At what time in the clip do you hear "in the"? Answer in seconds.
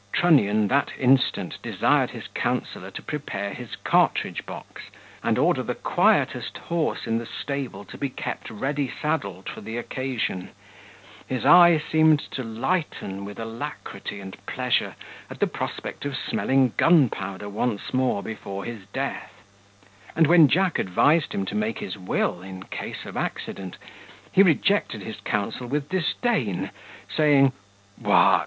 7.05-7.27